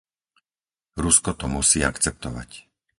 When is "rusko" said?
1.03-1.31